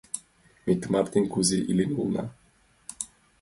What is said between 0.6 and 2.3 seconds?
Ме тымартен кузе илен улына?